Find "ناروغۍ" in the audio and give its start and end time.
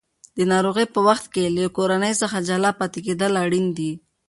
0.51-0.85